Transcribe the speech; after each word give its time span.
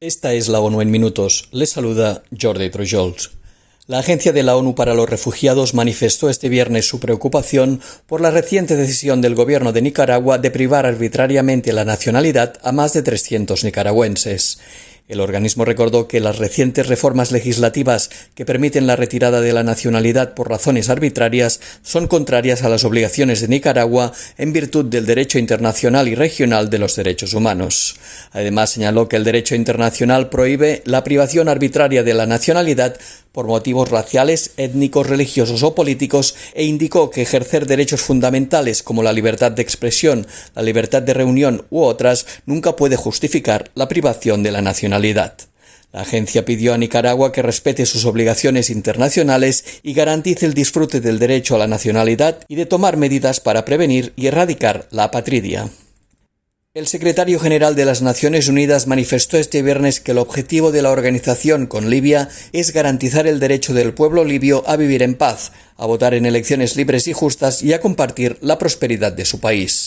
Esta 0.00 0.34
es 0.34 0.48
la 0.48 0.60
ONU 0.60 0.82
en 0.82 0.90
minutos. 0.90 1.48
Les 1.52 1.70
saluda 1.70 2.22
Jordi 2.38 2.68
Trujols. 2.68 3.30
La 3.86 4.00
Agencia 4.00 4.30
de 4.34 4.42
la 4.42 4.54
ONU 4.54 4.74
para 4.74 4.92
los 4.92 5.08
Refugiados 5.08 5.72
manifestó 5.72 6.28
este 6.28 6.50
viernes 6.50 6.86
su 6.86 7.00
preocupación 7.00 7.80
por 8.04 8.20
la 8.20 8.30
reciente 8.30 8.76
decisión 8.76 9.22
del 9.22 9.34
gobierno 9.34 9.72
de 9.72 9.80
Nicaragua 9.80 10.36
de 10.36 10.50
privar 10.50 10.84
arbitrariamente 10.84 11.72
la 11.72 11.86
nacionalidad 11.86 12.58
a 12.62 12.72
más 12.72 12.92
de 12.92 13.00
300 13.00 13.64
nicaragüenses. 13.64 14.58
El 15.08 15.20
organismo 15.20 15.64
recordó 15.64 16.08
que 16.08 16.18
las 16.18 16.38
recientes 16.38 16.88
reformas 16.88 17.30
legislativas 17.30 18.10
que 18.34 18.44
permiten 18.44 18.88
la 18.88 18.96
retirada 18.96 19.40
de 19.40 19.52
la 19.52 19.62
nacionalidad 19.62 20.34
por 20.34 20.50
razones 20.50 20.90
arbitrarias 20.90 21.60
son 21.82 22.08
contrarias 22.08 22.64
a 22.64 22.68
las 22.68 22.84
obligaciones 22.84 23.40
de 23.40 23.46
Nicaragua 23.46 24.12
en 24.36 24.52
virtud 24.52 24.86
del 24.86 25.06
derecho 25.06 25.38
internacional 25.38 26.08
y 26.08 26.16
regional 26.16 26.70
de 26.70 26.80
los 26.80 26.96
derechos 26.96 27.34
humanos. 27.34 27.94
Además, 28.32 28.70
señaló 28.70 29.08
que 29.08 29.14
el 29.14 29.22
derecho 29.22 29.54
internacional 29.54 30.28
prohíbe 30.28 30.82
la 30.86 31.04
privación 31.04 31.48
arbitraria 31.48 32.02
de 32.02 32.14
la 32.14 32.26
nacionalidad 32.26 32.98
por 33.36 33.46
motivos 33.48 33.90
raciales, 33.90 34.52
étnicos, 34.56 35.06
religiosos 35.06 35.62
o 35.62 35.74
políticos 35.74 36.34
e 36.54 36.64
indicó 36.64 37.10
que 37.10 37.20
ejercer 37.20 37.66
derechos 37.66 38.00
fundamentales 38.00 38.82
como 38.82 39.02
la 39.02 39.12
libertad 39.12 39.52
de 39.52 39.60
expresión, 39.60 40.26
la 40.54 40.62
libertad 40.62 41.02
de 41.02 41.12
reunión 41.12 41.66
u 41.68 41.82
otras 41.82 42.24
nunca 42.46 42.76
puede 42.76 42.96
justificar 42.96 43.70
la 43.74 43.88
privación 43.88 44.42
de 44.42 44.52
la 44.52 44.62
nacionalidad. 44.62 45.34
La 45.92 46.00
agencia 46.00 46.46
pidió 46.46 46.72
a 46.72 46.78
Nicaragua 46.78 47.30
que 47.30 47.42
respete 47.42 47.84
sus 47.84 48.06
obligaciones 48.06 48.70
internacionales 48.70 49.80
y 49.82 49.92
garantice 49.92 50.46
el 50.46 50.54
disfrute 50.54 51.02
del 51.02 51.18
derecho 51.18 51.56
a 51.56 51.58
la 51.58 51.66
nacionalidad 51.66 52.38
y 52.48 52.54
de 52.54 52.64
tomar 52.64 52.96
medidas 52.96 53.40
para 53.40 53.66
prevenir 53.66 54.14
y 54.16 54.28
erradicar 54.28 54.88
la 54.90 55.04
apatridia. 55.04 55.68
El 56.76 56.86
secretario 56.86 57.40
general 57.40 57.74
de 57.74 57.86
las 57.86 58.02
Naciones 58.02 58.48
Unidas 58.48 58.86
manifestó 58.86 59.38
este 59.38 59.62
viernes 59.62 59.98
que 59.98 60.12
el 60.12 60.18
objetivo 60.18 60.72
de 60.72 60.82
la 60.82 60.90
organización 60.90 61.66
con 61.66 61.88
Libia 61.88 62.28
es 62.52 62.74
garantizar 62.74 63.26
el 63.26 63.40
derecho 63.40 63.72
del 63.72 63.94
pueblo 63.94 64.24
libio 64.24 64.62
a 64.66 64.76
vivir 64.76 65.02
en 65.02 65.14
paz, 65.14 65.52
a 65.78 65.86
votar 65.86 66.12
en 66.12 66.26
elecciones 66.26 66.76
libres 66.76 67.08
y 67.08 67.14
justas 67.14 67.62
y 67.62 67.72
a 67.72 67.80
compartir 67.80 68.36
la 68.42 68.58
prosperidad 68.58 69.12
de 69.12 69.24
su 69.24 69.40
país. 69.40 69.85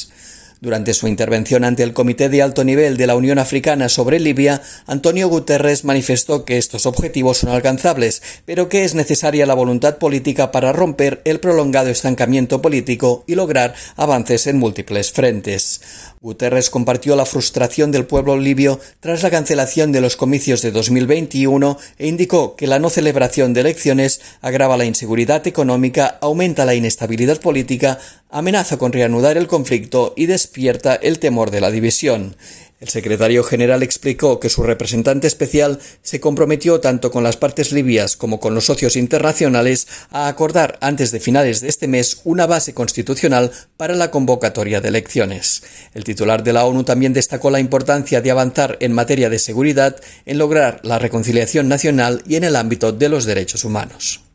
Durante 0.62 0.94
su 0.94 1.08
intervención 1.08 1.64
ante 1.64 1.84
el 1.84 1.94
Comité 1.94 2.28
de 2.28 2.42
Alto 2.42 2.66
Nivel 2.66 2.98
de 2.98 3.08
la 3.08 3.16
Unión 3.16 3.40
Africana 3.40 3.88
sobre 3.88 4.20
Libia, 4.20 4.62
Antonio 4.88 5.30
Guterres 5.30 5.86
manifestó 5.86 6.44
que 6.44 6.58
estos 6.58 6.86
objetivos 6.86 7.38
son 7.38 7.52
alcanzables, 7.52 8.22
pero 8.44 8.68
que 8.68 8.84
es 8.84 8.94
necesaria 8.94 9.46
la 9.46 9.54
voluntad 9.54 10.00
política 10.00 10.52
para 10.52 10.74
romper 10.74 11.22
el 11.24 11.40
prolongado 11.40 11.88
estancamiento 11.88 12.62
político 12.62 13.24
y 13.26 13.36
lograr 13.36 13.74
avances 13.96 14.48
en 14.48 14.58
múltiples 14.58 15.14
frentes. 15.14 15.80
Guterres 16.20 16.70
compartió 16.70 17.16
la 17.16 17.26
frustración 17.26 17.94
del 17.94 18.06
pueblo 18.06 18.36
libio 18.36 18.82
tras 19.00 19.24
la 19.24 19.30
cancelación 19.30 19.94
de 19.94 20.02
los 20.02 20.18
comicios 20.18 20.62
de 20.62 20.72
2021 20.72 21.78
e 21.98 22.08
indicó 22.08 22.58
que 22.58 22.68
la 22.68 22.80
no 22.80 22.90
celebración 22.90 23.54
de 23.54 23.62
elecciones 23.62 24.20
agrava 24.42 24.76
la 24.76 24.84
inseguridad 24.84 25.48
económica, 25.48 26.18
aumenta 26.20 26.66
la 26.66 26.76
inestabilidad 26.76 27.40
política, 27.40 28.00
amenaza 28.30 28.78
con 28.78 28.92
reanudar 28.92 29.38
el 29.38 29.48
conflicto 29.48 30.14
y 30.18 30.26
despierta 30.50 30.96
el 30.96 31.20
temor 31.20 31.52
de 31.52 31.62
la 31.62 31.70
división. 31.70 32.36
El 32.80 32.90
secretario 32.90 33.44
general 33.44 33.84
explicó 33.84 34.40
que 34.40 34.50
su 34.50 34.64
representante 34.64 35.28
especial 35.28 35.80
se 36.02 36.20
comprometió 36.20 36.80
tanto 36.80 37.12
con 37.12 37.24
las 37.24 37.38
partes 37.38 37.72
libias 37.72 38.18
como 38.18 38.40
con 38.40 38.56
los 38.56 38.66
socios 38.66 38.96
internacionales 38.96 39.88
a 40.10 40.28
acordar 40.28 40.80
antes 40.82 41.12
de 41.12 41.20
finales 41.20 41.62
de 41.62 41.68
este 41.68 41.88
mes 41.88 42.22
una 42.24 42.48
base 42.48 42.74
constitucional 42.74 43.52
para 43.78 43.94
la 43.94 44.10
convocatoria 44.10 44.82
de 44.82 44.88
elecciones. 44.88 45.62
El 45.94 46.04
titular 46.04 46.44
de 46.44 46.54
la 46.54 46.66
ONU 46.66 46.84
también 46.84 47.14
destacó 47.14 47.52
la 47.52 47.60
importancia 47.60 48.22
de 48.22 48.32
avanzar 48.32 48.78
en 48.80 48.94
materia 48.94 49.30
de 49.30 49.38
seguridad, 49.38 49.98
en 50.26 50.40
lograr 50.40 50.80
la 50.82 50.98
reconciliación 50.98 51.68
nacional 51.68 52.24
y 52.26 52.38
en 52.38 52.44
el 52.44 52.56
ámbito 52.56 52.92
de 52.92 53.10
los 53.10 53.26
derechos 53.26 53.66
humanos. 53.66 54.29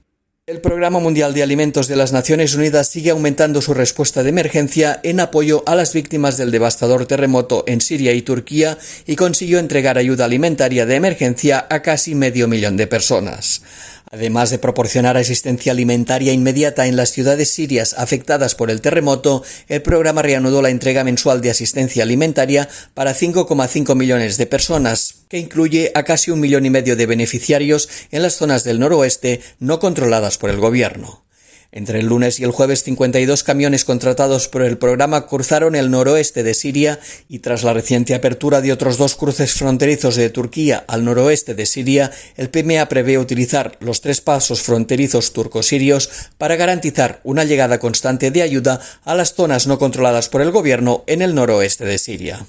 El 0.46 0.60
Programa 0.60 0.98
Mundial 0.98 1.32
de 1.32 1.42
Alimentos 1.42 1.88
de 1.88 1.96
las 1.96 2.12
Naciones 2.12 2.54
Unidas 2.54 2.88
sigue 2.88 3.12
aumentando 3.12 3.62
su 3.62 3.72
respuesta 3.72 4.22
de 4.22 4.28
emergencia 4.28 5.00
en 5.02 5.20
apoyo 5.20 5.62
a 5.64 5.74
las 5.74 5.94
víctimas 5.94 6.36
del 6.36 6.50
devastador 6.50 7.06
terremoto 7.06 7.64
en 7.66 7.80
Siria 7.80 8.12
y 8.12 8.20
Turquía 8.20 8.76
y 9.06 9.16
consiguió 9.16 9.58
entregar 9.58 9.96
ayuda 9.96 10.26
alimentaria 10.26 10.84
de 10.84 10.96
emergencia 10.96 11.66
a 11.70 11.80
casi 11.80 12.14
medio 12.14 12.46
millón 12.46 12.76
de 12.76 12.86
personas. 12.86 13.62
Además 14.10 14.50
de 14.50 14.58
proporcionar 14.58 15.16
asistencia 15.16 15.72
alimentaria 15.72 16.34
inmediata 16.34 16.86
en 16.86 16.96
las 16.96 17.10
ciudades 17.10 17.48
sirias 17.48 17.94
afectadas 17.94 18.54
por 18.54 18.70
el 18.70 18.82
terremoto, 18.82 19.42
el 19.68 19.80
programa 19.80 20.20
reanudó 20.20 20.60
la 20.60 20.68
entrega 20.68 21.04
mensual 21.04 21.40
de 21.40 21.52
asistencia 21.52 22.02
alimentaria 22.02 22.68
para 22.92 23.14
5,5 23.14 23.96
millones 23.96 24.36
de 24.36 24.44
personas, 24.44 25.23
que 25.34 25.40
incluye 25.40 25.90
a 25.96 26.04
casi 26.04 26.30
un 26.30 26.38
millón 26.38 26.64
y 26.64 26.70
medio 26.70 26.94
de 26.94 27.06
beneficiarios 27.06 27.88
en 28.12 28.22
las 28.22 28.36
zonas 28.36 28.62
del 28.62 28.78
noroeste 28.78 29.40
no 29.58 29.80
controladas 29.80 30.38
por 30.38 30.48
el 30.48 30.58
gobierno. 30.58 31.24
Entre 31.72 31.98
el 31.98 32.06
lunes 32.06 32.38
y 32.38 32.44
el 32.44 32.52
jueves, 32.52 32.84
52 32.84 33.42
camiones 33.42 33.84
contratados 33.84 34.46
por 34.46 34.62
el 34.62 34.78
programa 34.78 35.26
cruzaron 35.26 35.74
el 35.74 35.90
noroeste 35.90 36.44
de 36.44 36.54
Siria 36.54 37.00
y 37.28 37.40
tras 37.40 37.64
la 37.64 37.72
reciente 37.72 38.14
apertura 38.14 38.60
de 38.60 38.70
otros 38.70 38.96
dos 38.96 39.16
cruces 39.16 39.54
fronterizos 39.54 40.14
de 40.14 40.30
Turquía 40.30 40.84
al 40.86 41.04
noroeste 41.04 41.56
de 41.56 41.66
Siria, 41.66 42.12
el 42.36 42.50
PMA 42.50 42.88
prevé 42.88 43.18
utilizar 43.18 43.76
los 43.80 44.02
tres 44.02 44.20
pasos 44.20 44.62
fronterizos 44.62 45.32
turco-sirios 45.32 46.10
para 46.38 46.54
garantizar 46.54 47.20
una 47.24 47.42
llegada 47.42 47.80
constante 47.80 48.30
de 48.30 48.42
ayuda 48.42 48.80
a 49.02 49.16
las 49.16 49.34
zonas 49.34 49.66
no 49.66 49.80
controladas 49.80 50.28
por 50.28 50.42
el 50.42 50.52
gobierno 50.52 51.02
en 51.08 51.22
el 51.22 51.34
noroeste 51.34 51.84
de 51.84 51.98
Siria. 51.98 52.46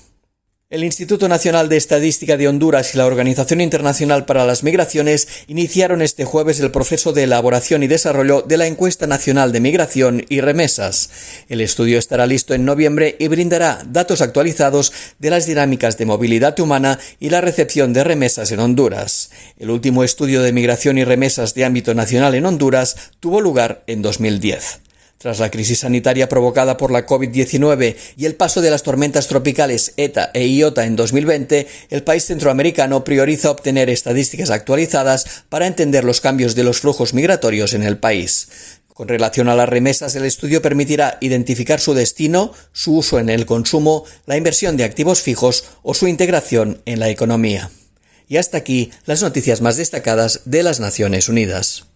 El 0.72 0.84
Instituto 0.84 1.28
Nacional 1.28 1.70
de 1.70 1.78
Estadística 1.78 2.38
de 2.38 2.48
Honduras 2.48 2.96
y 2.96 2.98
la 2.98 3.06
Organización 3.06 3.62
Internacional 3.62 4.26
para 4.26 4.48
las 4.48 4.64
Migraciones 4.64 5.28
iniciaron 5.46 6.02
este 6.02 6.26
jueves 6.26 6.60
el 6.60 6.72
proceso 6.72 7.14
de 7.14 7.22
elaboración 7.22 7.84
y 7.84 7.88
desarrollo 7.88 8.42
de 8.42 8.58
la 8.58 8.66
Encuesta 8.66 9.06
Nacional 9.06 9.52
de 9.52 9.60
Migración 9.60 10.26
y 10.28 10.42
Remesas. 10.42 11.12
El 11.50 11.62
estudio 11.62 12.00
estará 12.00 12.26
listo 12.26 12.56
en 12.56 12.66
noviembre 12.66 13.16
y 13.20 13.28
brindará 13.28 13.84
datos 13.86 14.22
actualizados 14.22 14.92
de 15.20 15.30
las 15.30 15.46
dinámicas 15.46 16.00
de 16.00 16.08
movilidad 16.08 16.60
humana 16.60 16.98
y 17.20 17.30
la 17.30 17.42
recepción 17.42 17.94
de 17.94 18.04
remesas 18.04 18.52
en 18.52 18.60
Honduras. 18.60 19.30
El 19.60 19.70
último 19.70 20.04
estudio 20.04 20.42
de 20.42 20.52
migración 20.52 20.98
y 20.98 21.04
remesas 21.04 21.54
de 21.54 21.64
ámbito 21.64 21.94
nacional 21.94 22.34
en 22.34 22.48
Honduras 22.48 23.12
tuvo 23.20 23.40
lugar 23.40 23.84
en 23.86 24.02
2010. 24.02 24.85
Tras 25.18 25.40
la 25.40 25.50
crisis 25.50 25.80
sanitaria 25.80 26.30
provocada 26.30 26.78
por 26.78 26.92
la 26.92 27.08
COVID-19 27.08 27.96
y 28.18 28.26
el 28.26 28.36
paso 28.36 28.62
de 28.62 28.70
las 28.70 28.84
tormentas 28.84 29.28
tropicales 29.28 29.94
ETA 29.98 30.30
e 30.34 30.46
IOTA 30.48 30.86
en 30.86 30.96
2020, 30.96 31.68
el 31.90 32.04
país 32.04 32.26
centroamericano 32.26 33.04
prioriza 33.04 33.50
obtener 33.50 33.90
estadísticas 33.90 34.50
actualizadas 34.50 35.44
para 35.50 35.68
entender 35.68 36.04
los 36.04 36.22
cambios 36.22 36.54
de 36.54 36.64
los 36.64 36.82
flujos 36.82 37.14
migratorios 37.14 37.74
en 37.74 37.84
el 37.84 37.98
país. 37.98 38.50
Con 38.96 39.08
relación 39.08 39.50
a 39.50 39.56
las 39.56 39.68
remesas, 39.68 40.16
el 40.16 40.24
estudio 40.24 40.62
permitirá 40.62 41.18
identificar 41.20 41.82
su 41.82 41.94
destino, 41.94 42.54
su 42.72 42.96
uso 42.96 43.20
en 43.20 43.30
el 43.30 43.46
consumo, 43.46 44.06
la 44.26 44.38
inversión 44.38 44.78
de 44.78 44.86
activos 44.86 45.22
fijos 45.22 45.66
o 45.84 45.94
su 45.94 46.08
integración 46.08 46.82
en 46.86 47.00
la 47.00 47.10
economía. 47.10 47.72
Y 48.28 48.38
hasta 48.38 48.58
aquí 48.58 48.92
las 49.06 49.22
noticias 49.22 49.60
más 49.60 49.78
destacadas 49.78 50.42
de 50.46 50.64
las 50.64 50.80
Naciones 50.80 51.30
Unidas. 51.30 51.88